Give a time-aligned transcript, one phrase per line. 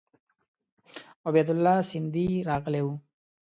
[1.27, 2.93] عبیدالله سیندهی راغلی وو.